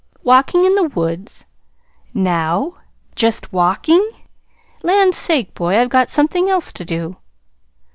"Walking 0.23 0.65
in 0.65 0.73
the 0.73 0.87
woods, 0.89 1.45
NOW 2.11 2.77
JUST 3.15 3.53
WALKING? 3.53 4.09
Land's 4.81 5.19
sake, 5.19 5.53
boy, 5.53 5.77
I've 5.77 5.89
got 5.89 6.09
something 6.09 6.49
else 6.49 6.71
to 6.71 6.83
do!" 6.83 7.17